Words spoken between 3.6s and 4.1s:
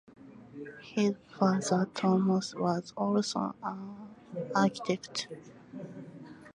an